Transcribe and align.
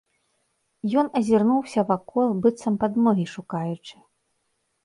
Ён 1.01 1.11
азірнуўся 1.19 1.79
вакол, 1.91 2.27
быццам 2.47 2.81
падмогі 2.85 3.25
шукаючы. 3.35 3.97